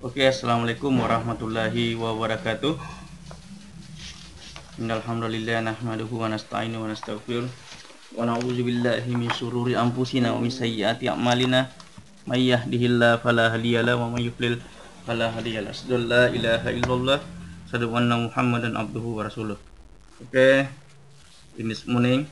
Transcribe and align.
Oke, 0.00 0.24
assalamualaikum 0.24 0.96
warahmatullahi 0.96 1.92
wabarakatuh. 1.92 2.72
Innalhamdulillah 4.80 5.60
nahmaduhu 5.60 6.24
wa 6.24 6.32
nasta'inu 6.32 6.80
wa 6.80 6.88
nastaghfir 6.88 7.44
wa 8.16 8.24
na'udzu 8.24 8.64
billahi 8.64 9.12
min 9.12 9.28
syururi 9.28 9.76
anfusina 9.76 10.32
wa 10.32 10.40
min 10.40 10.48
sayyiati 10.48 11.04
a'malina 11.04 11.68
may 12.24 12.48
yahdihillahu 12.48 13.20
fala 13.20 13.52
hadiyalah 13.52 14.00
wa 14.00 14.08
may 14.08 14.24
yudlil 14.24 14.56
fala 15.04 15.36
hadiyalah. 15.36 15.68
Asyhadu 15.68 16.00
la 16.08 16.32
ilaha 16.32 16.72
illallah 16.72 17.20
asyhadu 17.68 17.92
anna 17.92 18.24
Muhammadan 18.24 18.80
abduhu 18.80 19.20
wa 19.20 19.28
rasuluh. 19.28 19.60
Okay, 20.32 20.64
in 21.60 21.68
this 21.68 21.84
morning 21.84 22.24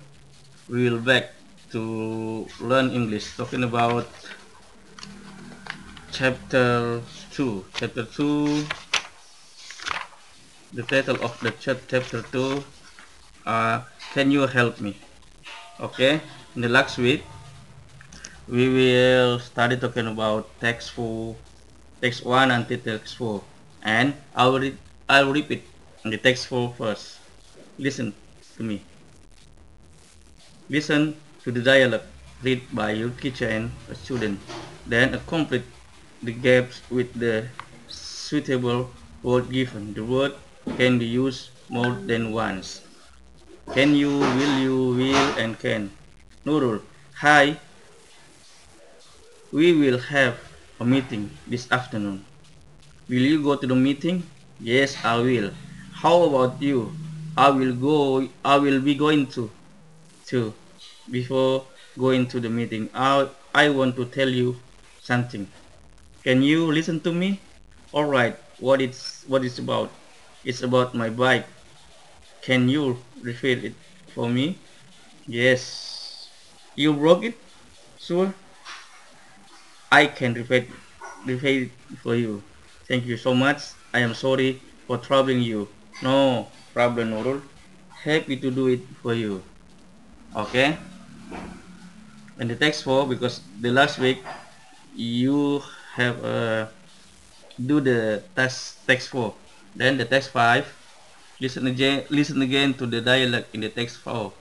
we 0.72 0.88
will 0.88 1.04
back 1.04 1.36
to 1.68 2.48
learn 2.64 2.88
English 2.96 3.36
talking 3.36 3.60
about 3.60 4.08
chapter 6.10 7.00
2 7.32 7.64
chapter 7.74 8.04
2 8.04 8.64
the 10.72 10.82
title 10.82 11.16
of 11.22 11.38
the 11.40 11.50
chapter 11.60 12.00
2 12.00 12.64
uh, 13.46 13.80
can 14.12 14.30
you 14.30 14.46
help 14.46 14.80
me? 14.80 14.96
Okay? 15.80 16.20
In 16.54 16.62
the 16.62 16.68
last 16.68 16.98
week 16.98 17.24
we 18.48 18.68
will 18.68 19.38
study 19.38 19.76
talking 19.76 20.06
about 20.06 20.48
text 20.60 20.92
4 20.92 21.36
text 22.00 22.24
1 22.24 22.50
until 22.50 22.78
text 22.78 23.16
4 23.16 23.42
and 23.82 24.14
I 24.34 24.46
will, 24.48 24.60
read, 24.60 24.76
I 25.08 25.22
will 25.22 25.32
repeat 25.32 25.62
the 26.04 26.16
text 26.16 26.46
4 26.48 26.74
first. 26.76 27.18
Listen 27.78 28.14
to 28.56 28.62
me. 28.62 28.82
Listen 30.68 31.16
to 31.44 31.52
the 31.52 31.60
dialogue 31.60 32.04
read 32.42 32.62
by 32.72 32.92
your 32.92 33.10
teacher 33.10 33.48
and 33.48 33.70
a 33.90 33.94
student 33.94 34.38
then 34.86 35.14
a 35.14 35.18
complete 35.26 35.64
the 36.22 36.32
gaps 36.32 36.82
with 36.90 37.12
the 37.14 37.46
suitable 37.88 38.90
word 39.22 39.50
given. 39.50 39.94
The 39.94 40.04
word 40.04 40.34
can 40.76 40.98
be 40.98 41.06
used 41.06 41.50
more 41.68 41.92
than 41.92 42.32
once. 42.32 42.82
Can 43.74 43.94
you, 43.94 44.18
will 44.18 44.58
you, 44.58 44.76
will, 44.96 45.28
and 45.38 45.58
can. 45.58 45.90
Nurul, 46.44 46.82
hi. 47.14 47.56
We 49.52 49.72
will 49.72 49.98
have 49.98 50.38
a 50.80 50.84
meeting 50.84 51.30
this 51.46 51.70
afternoon. 51.70 52.24
Will 53.08 53.24
you 53.32 53.42
go 53.42 53.56
to 53.56 53.66
the 53.66 53.74
meeting? 53.74 54.22
Yes, 54.60 54.96
I 55.04 55.16
will. 55.16 55.50
How 55.92 56.22
about 56.24 56.60
you? 56.60 56.92
I 57.36 57.50
will 57.50 57.74
go. 57.74 58.28
I 58.44 58.56
will 58.56 58.80
be 58.80 58.94
going 58.94 59.26
to. 59.28 59.50
To. 60.26 60.52
Before 61.10 61.64
going 61.96 62.26
to 62.28 62.40
the 62.40 62.50
meeting, 62.50 62.90
I 62.92 63.28
I 63.54 63.70
want 63.70 63.96
to 63.96 64.04
tell 64.04 64.28
you 64.28 64.56
something. 65.00 65.48
Can 66.24 66.42
you 66.42 66.66
listen 66.72 67.00
to 67.00 67.12
me? 67.12 67.40
Alright, 67.94 68.36
what 68.58 68.80
it's 68.82 69.24
what 69.26 69.44
it's 69.44 69.58
about? 69.58 69.90
It's 70.44 70.62
about 70.62 70.94
my 70.94 71.10
bike. 71.10 71.46
Can 72.42 72.68
you 72.68 72.98
refill 73.22 73.64
it 73.64 73.74
for 74.14 74.28
me? 74.28 74.58
Yes. 75.26 76.28
You 76.74 76.92
broke 76.94 77.24
it? 77.24 77.34
Sure. 77.98 78.34
I 79.90 80.06
can 80.06 80.34
repair, 80.34 80.66
repair 81.26 81.68
it 81.68 81.72
for 82.02 82.14
you. 82.14 82.42
Thank 82.86 83.06
you 83.06 83.16
so 83.16 83.34
much. 83.34 83.74
I 83.92 84.00
am 84.00 84.14
sorry 84.14 84.60
for 84.86 84.98
troubling 84.98 85.42
you. 85.42 85.68
No 86.02 86.48
problem, 86.72 87.10
Nurul. 87.10 87.42
Happy 88.04 88.36
to 88.36 88.50
do 88.50 88.68
it 88.68 88.80
for 89.02 89.14
you. 89.14 89.42
Okay? 90.34 90.78
And 92.38 92.50
the 92.50 92.56
text 92.56 92.84
for 92.84 93.06
because 93.06 93.40
the 93.60 93.70
last 93.70 93.98
week 93.98 94.22
you 94.94 95.62
have 95.98 96.16
uh, 96.24 96.66
do 97.58 97.82
the 97.82 98.22
text 98.38 98.86
text 98.86 99.10
4 99.10 99.34
then 99.74 99.98
the 99.98 100.06
text 100.06 100.30
5 100.30 100.62
listen 101.42 101.66
again 101.66 102.06
listen 102.08 102.40
again 102.42 102.72
to 102.74 102.86
the 102.86 103.02
dialogue 103.02 103.44
in 103.52 103.60
the 103.66 103.68
text 103.68 103.98
4 104.06 104.32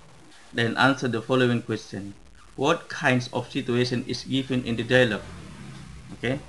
then 0.53 0.77
answer 0.77 1.07
the 1.07 1.21
following 1.21 1.61
question. 1.61 2.13
What 2.55 2.89
kinds 2.89 3.29
of 3.33 3.51
situation 3.51 4.05
is 4.07 4.23
given 4.23 4.63
in 4.63 4.75
the 4.75 4.83
dialogue? 4.83 5.25
Okay. 6.17 6.39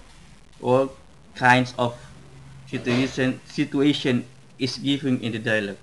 What 0.60 0.94
kinds 1.34 1.74
of 1.76 1.92
situation 2.70 3.40
situation 3.44 4.24
is 4.58 4.78
given 4.78 5.20
in 5.20 5.32
the 5.36 5.42
dialogue? 5.42 5.76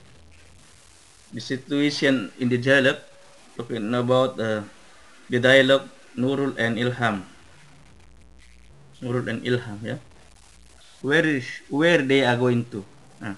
The 1.33 1.41
situation 1.43 2.31
in 2.39 2.49
the 2.49 2.57
dialogue 2.57 3.03
talking 3.53 3.93
about 3.93 4.39
uh, 4.39 4.63
the 5.29 5.39
dialogue 5.39 5.85
Nurul 6.17 6.55
and 6.57 6.79
Ilham 6.79 7.27
Nurul 9.05 9.29
and 9.29 9.45
Ilham 9.45 9.77
ya. 9.85 10.01
Where 11.05 11.21
is 11.21 11.45
where 11.69 12.01
they 12.01 12.25
are 12.25 12.33
going 12.33 12.65
to? 12.73 12.81
Nah, 13.21 13.37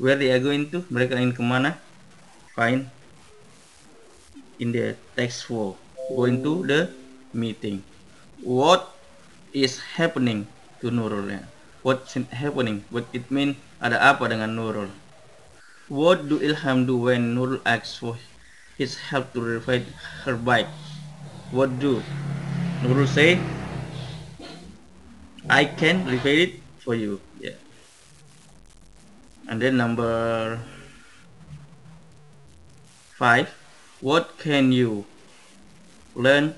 where 0.00 0.16
they 0.16 0.32
are 0.32 0.40
going 0.40 0.72
to? 0.72 0.80
Mereka 0.88 1.20
ingin 1.20 1.36
ke 1.36 1.44
mana? 1.44 1.76
Fine. 2.56 2.88
In 4.56 4.72
the 4.72 4.96
text 5.12 5.44
4 5.52 5.76
going 6.16 6.40
to 6.40 6.64
the 6.64 6.80
meeting. 7.36 7.84
What 8.40 8.88
is 9.52 10.00
happening 10.00 10.48
to 10.80 10.88
Nurul 10.88 11.28
ya? 11.28 11.44
What's 11.84 12.16
happening? 12.16 12.88
What 12.88 13.12
it 13.12 13.28
mean? 13.28 13.60
Ada 13.84 14.16
apa 14.16 14.32
dengan 14.32 14.56
Nurul? 14.56 14.88
What 15.92 16.30
do 16.32 16.40
Ilham 16.40 16.88
do 16.88 16.96
when 16.96 17.36
Nurul 17.36 17.60
asks 17.68 18.00
for 18.00 18.16
his 18.80 19.12
help 19.12 19.36
to 19.36 19.44
repair 19.44 19.84
her 20.24 20.38
bike? 20.40 20.70
What 21.52 21.76
do 21.76 22.00
Nurul 22.80 23.04
say? 23.04 23.36
I 25.48 25.66
can 25.66 26.06
repair 26.06 26.50
it 26.50 26.52
for 26.78 26.94
you 26.94 27.20
yeah. 27.40 27.58
And 29.48 29.58
then 29.62 29.76
number 29.76 30.60
five 33.18 33.50
what 34.02 34.38
can 34.38 34.70
you 34.70 35.06
learn 36.14 36.54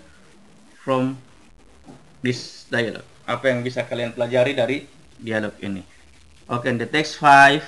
from 0.80 1.16
this 2.20 2.64
dialogue? 2.68 3.08
Apa 3.24 3.52
yang 3.52 3.64
bisa 3.64 3.84
kalian 3.84 4.12
pelajari 4.12 4.52
dari 4.52 4.78
dialog 5.20 5.56
ini? 5.60 5.84
Okay 6.44 6.76
the 6.76 6.88
text 6.88 7.16
five 7.16 7.64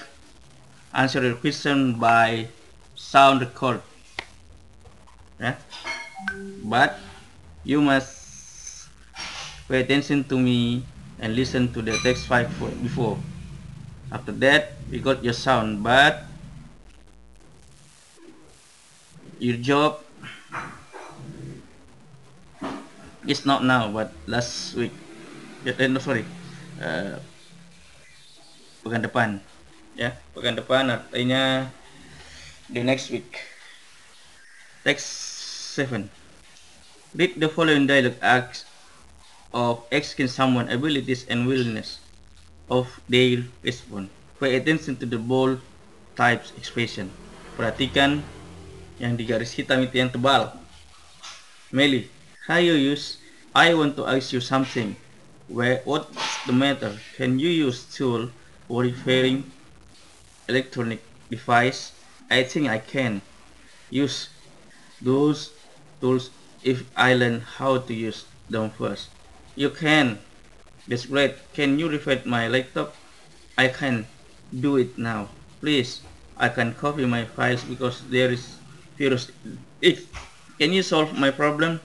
answer 0.96 1.20
your 1.20 1.36
question 1.36 1.96
by 2.00 2.48
sound 2.96 3.40
record. 3.44 3.80
Yeah. 5.36 5.60
But 6.64 6.96
you 7.64 7.84
must 7.84 8.88
pay 9.68 9.84
attention 9.84 10.24
to 10.32 10.40
me 10.40 10.84
and 11.20 11.34
listen 11.34 11.72
to 11.72 11.80
the 11.80 11.96
text 12.04 12.26
file 12.28 12.48
before. 12.82 13.16
After 14.12 14.32
that, 14.44 14.78
we 14.90 15.00
got 15.00 15.24
your 15.24 15.34
sound, 15.34 15.82
but 15.82 16.24
your 19.38 19.56
job 19.58 20.00
is 23.26 23.42
not 23.44 23.64
now, 23.64 23.90
but 23.90 24.14
last 24.26 24.74
week. 24.78 24.94
Eh, 25.66 25.74
no, 25.90 25.98
sorry. 25.98 26.22
Uh, 26.78 27.18
pekan 28.86 29.02
depan. 29.02 29.42
Ya, 29.98 30.14
pekan 30.30 30.54
depan 30.54 30.86
artinya 30.86 31.66
the 32.70 32.86
next 32.86 33.10
week. 33.10 33.42
Text 34.86 35.10
7. 35.74 36.06
Read 37.18 37.42
the 37.42 37.50
following 37.50 37.90
dialogue 37.90 38.22
acts 38.22 38.62
of 39.56 39.80
asking 39.88 40.28
someone 40.28 40.68
abilities 40.68 41.24
and 41.32 41.48
willingness 41.48 42.04
of 42.68 43.00
their 43.08 43.40
response. 43.64 44.12
Pay 44.36 44.60
attention 44.60 45.00
to 45.00 45.08
the 45.08 45.16
bold 45.16 45.64
types 46.12 46.52
expression. 46.60 47.08
Perhatikan 47.56 48.20
yang 49.00 49.16
di 49.16 49.24
garis 49.24 49.56
hitam 49.56 49.80
itu 49.80 49.96
yang 49.96 50.12
tebal. 50.12 50.52
Meli, 51.72 52.12
how 52.44 52.60
you 52.60 52.76
use? 52.76 53.16
I 53.56 53.72
want 53.72 53.96
to 53.96 54.04
ask 54.04 54.36
you 54.36 54.44
something. 54.44 54.92
Where 55.48 55.80
what's 55.88 56.12
the 56.44 56.52
matter? 56.52 57.00
Can 57.16 57.40
you 57.40 57.48
use 57.48 57.88
tool 57.88 58.28
for 58.68 58.84
referring 58.84 59.48
electronic 60.52 61.00
device? 61.32 61.96
I 62.28 62.44
think 62.44 62.68
I 62.68 62.76
can 62.76 63.24
use 63.88 64.28
those 65.00 65.56
tools 66.04 66.28
if 66.60 66.84
I 66.92 67.16
learn 67.16 67.40
how 67.40 67.80
to 67.80 67.92
use 67.96 68.28
them 68.52 68.68
first. 68.76 69.15
You 69.56 69.70
can. 69.70 70.20
That's 70.86 71.06
great. 71.06 71.34
Can 71.54 71.78
you 71.78 71.88
refresh 71.88 72.24
my 72.24 72.46
laptop? 72.46 72.94
I 73.58 73.68
can 73.68 74.06
do 74.52 74.76
it 74.76 74.96
now. 74.98 75.28
Please. 75.60 76.04
I 76.36 76.50
can 76.50 76.74
copy 76.74 77.08
my 77.08 77.24
files 77.24 77.64
because 77.64 78.04
there 78.12 78.30
is 78.30 78.60
virus. 78.98 79.32
If 79.80 80.04
can 80.60 80.72
you 80.72 80.84
solve 80.84 81.16
my 81.16 81.30
problem? 81.32 81.80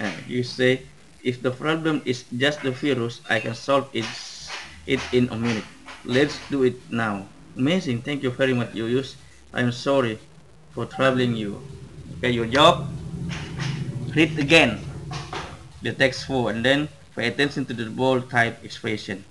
Uh, 0.00 0.10
you 0.26 0.42
say 0.42 0.82
if 1.22 1.40
the 1.44 1.52
problem 1.52 2.00
is 2.04 2.24
just 2.32 2.64
the 2.64 2.72
virus, 2.72 3.20
I 3.28 3.40
can 3.40 3.54
solve 3.54 3.92
it 3.92 4.08
it 4.88 5.00
in 5.12 5.28
a 5.28 5.36
minute. 5.36 5.64
Let's 6.04 6.40
do 6.48 6.64
it 6.64 6.80
now. 6.90 7.28
Amazing. 7.56 8.02
Thank 8.02 8.24
you 8.24 8.32
very 8.32 8.52
much, 8.52 8.74
you 8.74 8.88
Yuyus. 8.88 9.16
I'm 9.52 9.72
sorry 9.72 10.18
for 10.72 10.84
troubling 10.88 11.36
you. 11.36 11.60
Okay, 12.18 12.32
your 12.32 12.48
job. 12.48 12.88
Read 14.16 14.38
again. 14.40 14.93
The 15.84 15.92
text 15.92 16.24
4 16.26 16.56
and 16.56 16.60
then 16.64 16.88
pay 17.12 17.28
attention 17.28 17.68
to 17.68 17.76
the 17.76 17.86
bold 17.92 18.32
type 18.32 18.58
expression 18.64 19.22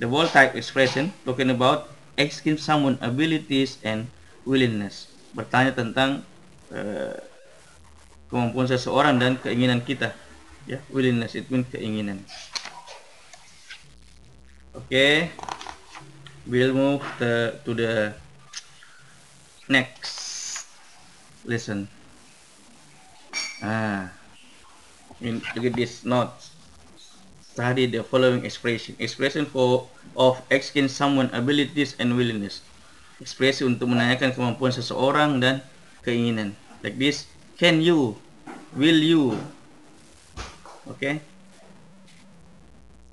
the 0.00 0.08
bold 0.08 0.28
type 0.32 0.52
expression 0.56 1.12
talking 1.24 1.48
about 1.48 1.88
asking 2.20 2.60
someone 2.60 3.00
abilities 3.00 3.80
and 3.80 4.08
willingness. 4.44 5.08
Bertanya 5.32 5.72
tentang 5.72 6.20
uh, 6.68 7.16
kemampuan 8.28 8.68
seseorang 8.68 9.16
dan 9.16 9.40
keinginan 9.40 9.80
kita. 9.80 10.12
Ya, 10.68 10.84
willingness 10.92 11.32
itu 11.36 11.48
mean 11.48 11.64
keinginan. 11.64 12.20
Okay. 14.76 15.32
We'll 16.48 16.72
move 16.72 17.04
the, 17.20 17.60
to 17.68 17.70
the 17.76 17.92
next 19.68 20.64
lesson. 21.44 21.86
Ah. 23.60 24.19
In, 25.20 25.44
look 25.54 25.64
at 25.68 25.76
this 25.76 26.04
note. 26.04 26.32
Study 27.52 27.86
the 27.86 28.00
following 28.00 28.44
expression. 28.44 28.96
Expression 28.98 29.44
for 29.44 29.88
of 30.16 30.40
asking 30.48 30.88
someone 30.88 31.28
abilities 31.36 31.92
and 32.00 32.16
willingness. 32.16 32.64
Ekspresi 33.20 33.68
untuk 33.68 33.92
menanyakan 33.92 34.32
kemampuan 34.32 34.72
seseorang 34.72 35.44
dan 35.44 35.60
keinginan. 36.00 36.56
Like 36.80 36.96
this. 36.96 37.28
Can 37.60 37.84
you? 37.84 38.16
Will 38.72 38.96
you? 38.96 39.36
Okay. 40.96 41.20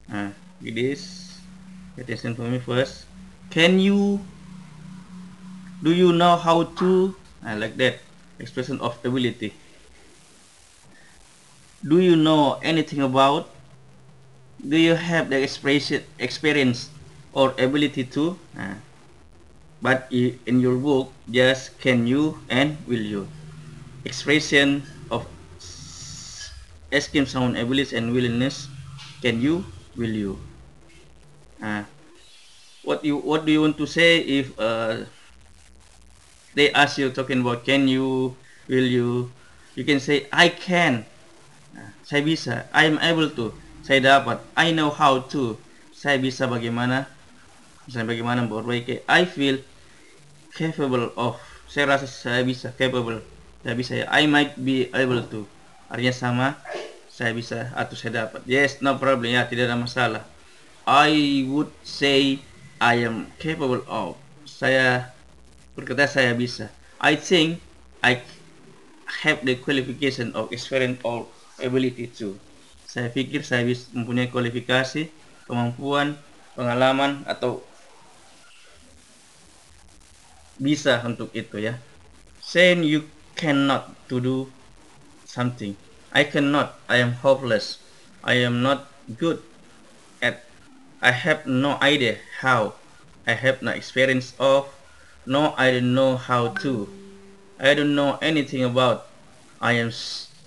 Ah, 0.08 0.32
like 0.64 0.80
this. 0.80 1.28
Attention 2.00 2.32
for 2.40 2.48
me 2.48 2.64
first. 2.64 3.04
Can 3.52 3.84
you? 3.84 4.24
Do 5.84 5.92
you 5.92 6.16
know 6.16 6.40
how 6.40 6.72
to? 6.80 7.12
I 7.44 7.60
like 7.60 7.76
that. 7.84 8.00
Expression 8.40 8.80
of 8.80 8.96
ability. 9.04 9.52
Do 11.86 12.00
you 12.02 12.16
know 12.16 12.58
anything 12.66 13.02
about? 13.02 13.50
Do 14.58 14.78
you 14.78 14.96
have 14.98 15.30
the 15.30 15.38
expression, 15.42 16.04
experience 16.18 16.90
or 17.34 17.54
ability 17.62 18.04
to? 18.18 18.38
Uh, 18.58 18.82
but 19.82 20.10
in 20.10 20.60
your 20.60 20.76
book, 20.78 21.14
just 21.30 21.78
can 21.80 22.08
you 22.08 22.42
and 22.50 22.78
will 22.90 23.02
you. 23.02 23.28
Expression 24.06 24.82
of 25.12 25.28
asking 26.92 27.28
someone 27.30 27.56
ability 27.56 27.96
and 27.96 28.10
willingness. 28.12 28.68
Can 29.22 29.42
you? 29.42 29.66
Will 29.96 30.14
you? 30.14 30.40
Uh, 31.62 31.86
what 32.82 33.06
you 33.06 33.18
what 33.18 33.46
do 33.46 33.52
you 33.52 33.62
want 33.62 33.78
to 33.78 33.86
say 33.86 34.22
if 34.22 34.54
uh, 34.58 35.06
they 36.54 36.74
ask 36.74 36.98
you 36.98 37.10
talking 37.14 37.42
about 37.42 37.66
can 37.66 37.86
you? 37.88 38.34
Will 38.66 38.86
you? 38.86 39.30
You 39.78 39.86
can 39.86 40.00
say 40.02 40.26
I 40.34 40.50
can. 40.50 41.06
Saya 42.08 42.22
bisa. 42.24 42.64
I 42.72 42.88
am 42.88 42.98
able 43.04 43.28
to. 43.36 43.52
Saya 43.84 44.00
dapat. 44.00 44.40
I 44.56 44.72
know 44.72 44.88
how 44.88 45.20
to. 45.36 45.60
Saya 45.92 46.16
bisa 46.22 46.48
bagaimana 46.48 47.10
misalnya 47.84 48.16
bagaimana 48.16 48.40
memperbaiki. 48.48 49.04
I 49.12 49.28
feel 49.28 49.60
capable 50.56 51.12
of. 51.20 51.36
Saya 51.68 51.92
rasa 51.92 52.08
saya 52.08 52.48
bisa 52.48 52.72
capable. 52.80 53.20
Saya 53.60 53.76
bisa. 53.76 53.92
I 54.08 54.24
might 54.24 54.56
be 54.56 54.88
able 54.96 55.20
to. 55.28 55.44
Artinya 55.92 56.16
sama 56.16 56.48
saya 57.12 57.36
bisa 57.36 57.76
atau 57.76 58.00
saya 58.00 58.28
dapat. 58.28 58.48
Yes 58.48 58.80
no 58.80 58.96
problem. 58.96 59.36
Ya 59.36 59.44
tidak 59.44 59.68
ada 59.68 59.76
masalah. 59.76 60.24
I 60.88 61.44
would 61.44 61.72
say 61.84 62.40
I 62.80 63.04
am 63.04 63.28
capable 63.36 63.84
of. 63.92 64.16
Saya 64.48 65.12
berkata 65.76 66.08
saya 66.08 66.32
bisa. 66.32 66.72
I 67.04 67.20
think 67.20 67.60
I 68.00 68.24
have 69.28 69.44
the 69.44 69.60
qualification 69.60 70.32
of 70.32 70.52
experience 70.56 71.04
or 71.04 71.28
ability 71.62 72.10
to. 72.14 72.38
Saya 72.88 73.12
pikir 73.12 73.44
saya 73.44 73.68
bisa 73.68 73.92
mempunyai 73.92 74.32
kualifikasi, 74.32 75.12
kemampuan, 75.46 76.16
pengalaman 76.58 77.22
atau 77.30 77.62
bisa 80.58 81.02
untuk 81.06 81.30
itu 81.38 81.62
ya. 81.62 81.78
Saying 82.42 82.82
you 82.82 83.06
cannot 83.38 83.94
to 84.10 84.18
do 84.18 84.38
something. 85.28 85.78
I 86.10 86.26
cannot. 86.26 86.80
I 86.90 86.98
am 87.04 87.20
hopeless. 87.22 87.78
I 88.24 88.42
am 88.42 88.66
not 88.66 88.90
good 89.20 89.44
at. 90.24 90.48
I 91.04 91.14
have 91.14 91.46
no 91.46 91.78
idea 91.84 92.18
how. 92.42 92.74
I 93.28 93.38
have 93.38 93.62
no 93.62 93.76
experience 93.76 94.34
of. 94.42 94.72
No, 95.28 95.54
I 95.60 95.76
don't 95.76 95.94
know 95.94 96.16
how 96.16 96.56
to. 96.64 96.88
I 97.60 97.76
don't 97.76 97.94
know 97.94 98.18
anything 98.24 98.64
about. 98.64 99.12
I 99.60 99.76
am 99.76 99.92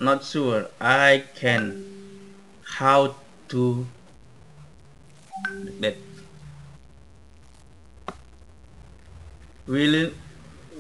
not 0.01 0.25
sure. 0.25 0.67
I 0.81 1.29
can. 1.37 1.85
How 2.65 3.15
to. 3.53 3.87
That. 5.85 5.97
Will 9.69 10.11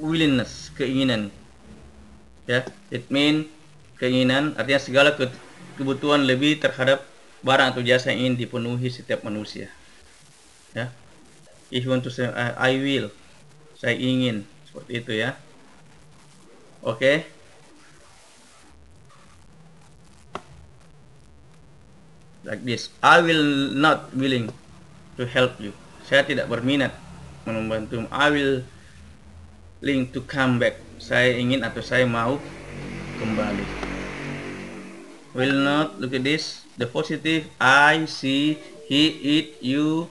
willingness. 0.00 0.72
Keinginan. 0.75 1.31
Ya 2.49 2.64
it 2.88 3.06
mean 3.12 3.46
keinginan. 4.00 4.56
Artinya 4.56 4.81
segala 4.81 5.14
ke, 5.14 5.28
kebutuhan 5.76 6.25
lebih 6.25 6.58
terhadap 6.58 7.05
barang 7.44 7.76
atau 7.76 7.84
jasa 7.84 8.11
yang 8.11 8.32
ingin 8.32 8.49
dipenuhi 8.49 8.88
setiap 8.88 9.22
manusia. 9.22 9.69
Ya. 10.72 10.90
If 11.70 11.87
you 11.87 11.93
want 11.93 12.02
to 12.02 12.11
say 12.11 12.26
I, 12.26 12.75
I 12.75 12.82
will. 12.82 13.12
Saya 13.78 13.94
ingin. 13.94 14.49
Seperti 14.67 14.93
itu 14.99 15.12
ya. 15.14 15.37
Oke. 16.82 16.96
okay. 16.96 17.39
Like 22.44 22.64
this. 22.64 22.88
I 23.04 23.20
will 23.20 23.72
not 23.75 24.12
willing 24.16 24.52
to 25.16 25.28
help 25.28 25.60
you. 25.60 25.76
Saya 26.08 26.25
tidak 26.25 26.48
berminat 26.48 26.94
membantu. 27.44 28.06
I 28.10 28.28
will 28.32 28.64
willing 29.81 30.08
to 30.12 30.20
come 30.25 30.60
back. 30.60 30.81
Saya 31.00 31.37
ingin 31.37 31.64
atau 31.64 31.81
saya 31.84 32.04
mau 32.04 32.37
kembali. 33.20 33.64
Will 35.32 35.62
not 35.62 36.00
look 36.02 36.12
at 36.16 36.26
this. 36.26 36.64
The 36.81 36.88
positive 36.88 37.46
I 37.60 38.08
see 38.08 38.56
he 38.88 39.02
it 39.38 39.60
you 39.60 40.08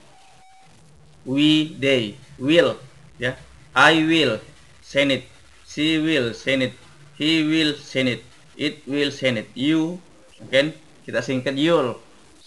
we 1.26 1.76
they 1.76 2.16
will 2.38 2.80
ya. 3.18 3.34
Yeah. 3.34 3.36
I 3.76 4.02
will 4.06 4.42
send 4.82 5.14
it. 5.14 5.30
She 5.70 6.02
will 6.02 6.34
send 6.34 6.66
it. 6.66 6.74
He 7.20 7.46
will 7.46 7.78
send 7.78 8.10
it. 8.10 8.22
It 8.58 8.82
will 8.90 9.14
send 9.14 9.38
it. 9.42 9.50
You 9.54 10.02
again 10.40 10.74
kita 11.06 11.22
singkat 11.22 11.58
you'll 11.58 12.00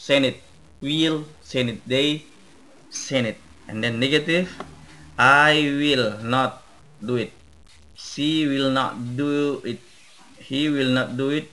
send 0.07 0.25
it 0.31 0.39
will 0.81 1.19
they 1.95 2.07
send 2.91 3.27
it 3.33 3.39
and 3.69 3.83
then 3.85 4.01
negative 4.05 4.49
I 5.19 5.69
will 5.79 6.19
not 6.25 6.63
do 7.05 7.17
it. 7.17 7.33
She 7.95 8.49
will 8.49 8.71
not 8.71 9.17
do 9.17 9.61
it. 9.65 9.81
He 10.39 10.69
will 10.69 10.91
not 10.91 11.17
do 11.17 11.31
it. 11.31 11.51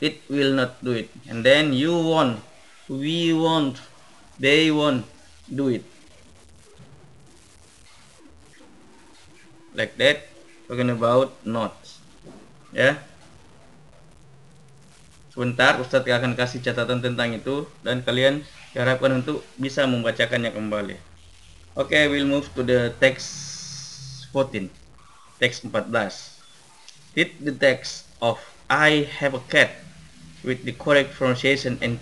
It 0.00 0.22
will 0.28 0.54
not 0.54 0.82
do 0.82 0.92
it. 0.92 1.10
And 1.28 1.44
then 1.44 1.72
you 1.72 1.92
won't 1.92 2.40
we 2.88 3.32
won't 3.32 3.78
they 4.40 4.70
won't 4.70 5.06
do 5.46 5.68
it. 5.68 5.84
Like 9.74 9.96
that 9.96 10.26
talking 10.68 10.90
about 10.90 11.46
not. 11.46 11.76
Yeah 12.72 12.96
Sebentar 15.32 15.80
Ustadz 15.80 16.12
akan 16.12 16.36
kasih 16.36 16.60
catatan 16.60 17.00
tentang 17.00 17.32
itu 17.32 17.64
dan 17.80 18.04
kalian 18.04 18.44
diharapkan 18.76 19.24
untuk 19.24 19.40
bisa 19.56 19.88
membacakannya 19.88 20.52
kembali. 20.52 21.00
Oke, 21.72 21.96
okay, 21.96 22.04
we'll 22.12 22.28
move 22.28 22.44
to 22.52 22.60
the 22.60 22.92
text 23.00 23.32
14. 24.36 24.68
Text 25.40 25.64
14. 25.64 25.88
Read 27.16 27.32
the 27.40 27.56
text 27.56 28.04
of 28.20 28.36
I 28.68 29.08
have 29.08 29.32
a 29.32 29.40
cat 29.48 29.72
with 30.44 30.68
the 30.68 30.76
correct 30.76 31.16
pronunciation 31.16 31.80
and 31.80 31.96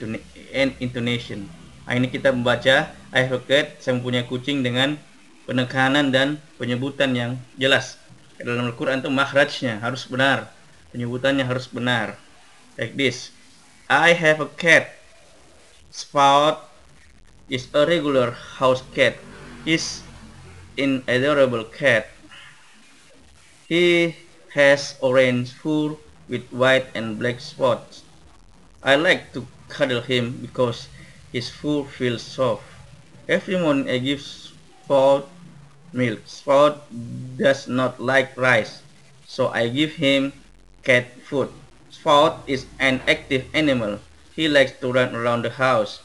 intonation. 0.82 1.46
Nah, 1.86 1.94
ini 1.94 2.10
kita 2.10 2.34
membaca 2.34 2.90
I 3.14 3.30
have 3.30 3.38
a 3.38 3.42
cat, 3.46 3.78
saya 3.78 3.94
mempunyai 3.94 4.26
kucing 4.26 4.66
dengan 4.66 4.98
penekanan 5.46 6.10
dan 6.10 6.42
penyebutan 6.58 7.14
yang 7.14 7.38
jelas. 7.54 7.94
Dalam 8.42 8.74
Al-Quran 8.74 9.06
itu 9.06 9.10
makhrajnya 9.14 9.78
harus 9.78 10.02
benar, 10.10 10.50
penyebutannya 10.90 11.46
harus 11.46 11.70
benar 11.70 12.18
like 12.80 12.96
this. 12.96 13.28
I 13.88 14.16
have 14.16 14.40
a 14.40 14.48
cat. 14.48 14.96
Spot 15.92 16.64
is 17.52 17.68
a 17.76 17.84
regular 17.84 18.32
house 18.32 18.82
cat. 18.96 19.20
Is 19.68 20.00
an 20.80 21.04
adorable 21.06 21.64
cat. 21.68 22.08
He 23.68 24.16
has 24.56 24.96
orange 25.04 25.52
fur 25.52 25.94
with 26.26 26.48
white 26.48 26.88
and 26.96 27.20
black 27.20 27.44
spots. 27.44 28.02
I 28.82 28.96
like 28.96 29.36
to 29.36 29.46
cuddle 29.68 30.00
him 30.00 30.40
because 30.40 30.88
his 31.30 31.50
fur 31.52 31.84
feels 31.84 32.22
soft. 32.22 32.64
Every 33.28 33.60
morning 33.60 33.92
I 33.92 33.98
give 33.98 34.24
Spot 34.90 35.22
milk. 35.92 36.26
Spot 36.26 36.82
does 37.38 37.68
not 37.68 38.02
like 38.02 38.34
rice, 38.34 38.82
so 39.22 39.46
I 39.54 39.70
give 39.70 39.94
him 39.94 40.32
cat 40.82 41.06
food. 41.22 41.46
Spot 42.00 42.42
is 42.46 42.64
an 42.78 43.02
active 43.06 43.44
animal. 43.52 44.00
He 44.34 44.48
likes 44.48 44.72
to 44.80 44.90
run 44.90 45.14
around 45.14 45.42
the 45.42 45.50
house. 45.50 46.00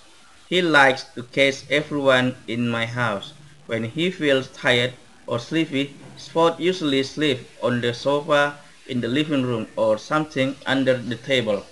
He 0.50 0.62
likes 0.62 1.06
to 1.16 1.24
catch 1.24 1.64
everyone 1.72 2.36
in 2.50 2.68
my 2.68 2.86
house. 2.86 3.32
When 3.66 3.86
he 3.86 4.12
feels 4.12 4.50
tired 4.50 4.92
or 5.26 5.40
sleepy, 5.40 5.96
Spot 6.18 6.60
usually 6.60 7.02
sleeps 7.04 7.46
on 7.64 7.80
the 7.80 7.94
sofa 7.94 8.58
in 8.86 9.00
the 9.00 9.08
living 9.08 9.44
room 9.44 9.68
or 9.78 9.98
something 9.98 10.58
under 10.66 10.98
the 10.98 11.16
table. 11.16 11.66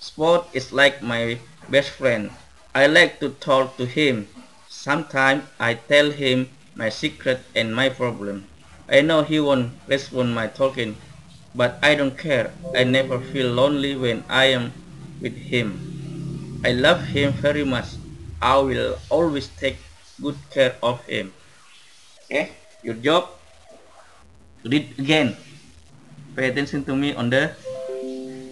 Spot 0.00 0.48
is 0.52 0.72
like 0.72 1.00
my 1.00 1.38
best 1.68 1.90
friend. 1.90 2.32
I 2.74 2.88
like 2.88 3.20
to 3.20 3.28
talk 3.28 3.76
to 3.76 3.86
him. 3.86 4.26
Sometimes 4.68 5.44
I 5.60 5.74
tell 5.74 6.10
him 6.10 6.48
my 6.74 6.88
secret 6.88 7.42
and 7.54 7.76
my 7.76 7.90
problem. 7.90 8.48
I 8.88 9.02
know 9.02 9.22
he 9.22 9.38
won't 9.38 9.70
respond 9.86 10.34
my 10.34 10.48
talking, 10.48 10.96
but 11.56 11.80
I 11.82 11.96
don't 11.96 12.16
care. 12.16 12.52
I 12.76 12.84
never 12.84 13.18
feel 13.18 13.48
lonely 13.48 13.96
when 13.96 14.22
I 14.28 14.52
am 14.52 14.72
with 15.20 15.34
him. 15.34 16.60
I 16.62 16.76
love 16.76 17.00
him 17.08 17.32
very 17.32 17.64
much. 17.64 17.96
I 18.40 18.60
will 18.60 19.00
always 19.08 19.48
take 19.56 19.80
good 20.20 20.36
care 20.52 20.76
of 20.82 21.00
him. 21.08 21.32
Okay, 22.28 22.52
your 22.84 22.94
job. 23.00 23.32
Read 24.64 24.92
again. 25.00 25.36
Pay 26.36 26.52
attention 26.52 26.84
to 26.84 26.94
me 26.94 27.14
on 27.16 27.30
the 27.32 27.56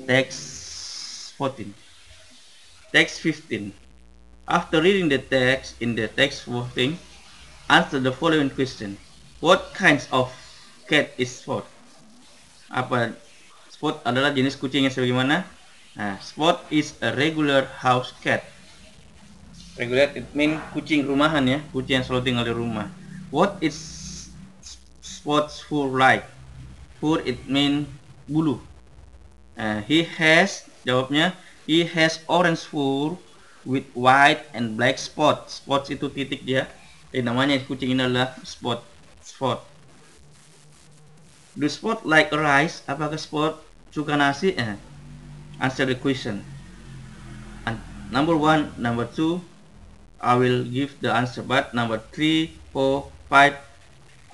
text 0.08 1.34
14. 1.36 1.74
Text 2.92 3.20
15. 3.20 3.72
After 4.48 4.80
reading 4.80 5.08
the 5.08 5.18
text 5.18 5.76
in 5.80 5.94
the 5.94 6.08
text 6.08 6.48
14, 6.48 6.96
answer 7.68 8.00
the 8.00 8.12
following 8.12 8.48
question. 8.48 8.96
What 9.40 9.74
kinds 9.74 10.08
of 10.12 10.32
cat 10.88 11.12
is 11.18 11.28
Spot? 11.28 11.66
Apa 12.70 13.16
Spot 13.68 14.00
adalah 14.06 14.30
jenis 14.30 14.54
kucing 14.54 14.86
yang 14.86 14.94
sebagaimana? 14.94 15.44
Nah, 15.98 16.16
Spot 16.22 16.62
is 16.70 16.94
a 17.02 17.12
regular 17.12 17.66
house 17.82 18.14
cat. 18.22 18.46
Regular 19.74 20.14
it 20.14 20.30
mean 20.32 20.62
kucing 20.70 21.02
rumahan 21.02 21.42
ya, 21.44 21.58
kucing 21.74 22.00
yang 22.00 22.06
selalu 22.06 22.22
tinggal 22.30 22.46
di 22.46 22.54
rumah. 22.54 22.86
What 23.34 23.58
is 23.58 23.74
Spot's 25.02 25.58
fur 25.58 25.90
like? 25.90 26.22
Fur 27.02 27.18
it 27.26 27.44
mean 27.50 27.90
bulu. 28.30 28.62
Uh, 29.58 29.82
he 29.86 30.06
has 30.06 30.66
jawabnya 30.86 31.34
he 31.66 31.86
has 31.86 32.22
orange 32.30 32.66
fur 32.66 33.18
with 33.66 33.84
white 33.96 34.46
and 34.54 34.78
black 34.78 35.00
spots. 35.00 35.58
Spots 35.58 35.90
itu 35.90 36.06
titik 36.12 36.46
dia. 36.46 36.70
Eh 37.10 37.22
namanya 37.24 37.58
kucing 37.66 37.94
ini 37.94 38.06
adalah 38.06 38.36
spot 38.46 38.86
spot. 39.22 39.73
Do 41.54 41.70
spot 41.70 42.02
like 42.02 42.34
rice? 42.34 42.82
Apakah 42.90 43.14
spot 43.14 43.62
suka 43.94 44.18
nasi? 44.18 44.58
Eh, 44.58 44.74
answer 45.62 45.86
the 45.86 45.94
question. 45.94 46.42
And 47.62 47.78
number 48.10 48.34
one, 48.34 48.74
number 48.74 49.06
two, 49.06 49.38
I 50.18 50.34
will 50.34 50.66
give 50.66 50.98
the 50.98 51.14
answer. 51.14 51.46
But 51.46 51.70
number 51.70 52.02
three, 52.10 52.58
four, 52.74 53.14
five, 53.30 53.54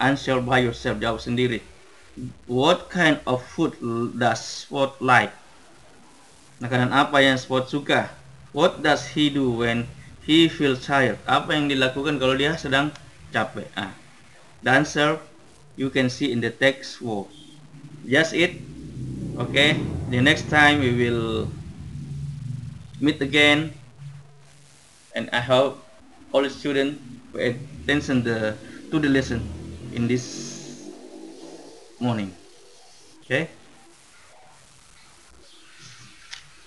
answer 0.00 0.40
by 0.40 0.64
yourself. 0.64 0.96
Jawab 0.96 1.20
sendiri. 1.20 1.60
What 2.48 2.88
kind 2.88 3.20
of 3.28 3.44
food 3.44 3.76
does 4.16 4.40
Spot 4.40 4.96
like? 5.04 5.32
Makanan 6.60 6.92
apa 6.92 7.20
yang 7.20 7.36
Spot 7.36 7.68
suka? 7.68 8.08
What 8.56 8.80
does 8.80 9.12
he 9.12 9.28
do 9.28 9.60
when 9.60 9.86
he 10.24 10.48
feels 10.48 10.88
tired? 10.88 11.20
Apa 11.28 11.52
yang 11.52 11.68
dilakukan 11.68 12.16
kalau 12.16 12.32
dia 12.32 12.56
sedang 12.56 12.96
capek? 13.30 13.68
Ah, 13.76 13.92
the 14.64 14.72
answer 14.72 15.20
you 15.76 15.90
can 15.90 16.10
see 16.10 16.32
in 16.32 16.40
the 16.40 16.50
text 16.50 17.00
was 17.02 17.26
just 18.06 18.34
it 18.34 18.56
okay? 19.38 19.78
The 20.10 20.20
next 20.20 20.48
time 20.50 20.80
we 20.80 20.92
will 20.92 21.48
meet 23.00 23.20
again 23.22 23.72
and 25.14 25.30
I 25.32 25.40
hope 25.40 25.82
all 26.32 26.42
the 26.42 26.50
students 26.50 27.00
pay 27.32 27.56
attention 27.82 28.22
the, 28.22 28.56
to 28.90 28.98
the 28.98 29.08
lesson 29.08 29.40
in 29.94 30.06
this 30.06 30.90
morning 31.98 32.34
okay? 33.24 33.48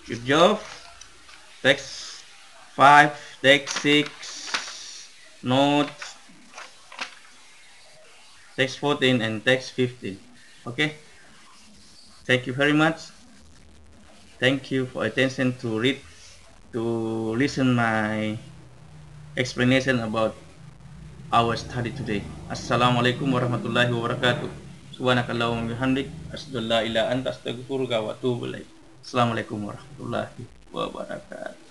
Good 0.08 0.26
job. 0.26 0.60
Text 1.62 2.24
5 2.76 3.40
text 3.42 3.78
6 3.84 5.44
notes 5.44 6.13
text 8.56 8.80
14 8.80 9.22
and 9.22 9.42
text 9.46 9.74
15 9.74 10.20
okay? 10.68 10.96
Thank 12.24 12.48
you 12.48 12.54
very 12.54 12.72
much. 12.72 13.12
Thank 14.40 14.72
you 14.72 14.88
for 14.88 15.04
attention 15.04 15.56
to 15.60 15.80
read 15.80 16.00
to 16.72 16.84
listen 17.36 17.76
my 17.76 18.40
explanation 19.36 20.00
about 20.00 20.36
our 21.34 21.58
study 21.60 21.92
today. 21.92 22.24
Assalamualaikum 22.48 23.28
warahmatullahi 23.28 23.92
wabarakatuh. 23.92 24.52
Subhanakallahumma 24.96 25.74
bihamdik. 25.74 26.08
Asyhadu 26.32 26.64
an 26.64 26.94
la 26.94 27.02
anta 27.12 27.34
astaghfiruka 27.34 28.00
wa 28.00 28.16
atubu 28.16 28.48
ilaik. 28.48 28.70
Assalamualaikum 29.04 29.68
warahmatullahi 29.68 30.48
wabarakatuh 30.72 31.63